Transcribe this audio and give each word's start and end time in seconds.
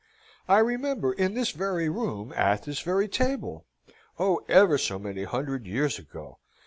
I 0.47 0.57
remember 0.57 1.13
in 1.13 1.35
this 1.35 1.51
very 1.51 1.87
room, 1.87 2.33
at 2.35 2.63
this 2.63 2.79
very 2.79 3.07
table 3.07 3.67
oh, 4.17 4.41
ever 4.49 4.79
so 4.79 4.97
many 4.97 5.25
hundred 5.25 5.67
years 5.67 5.99
ago! 5.99 6.39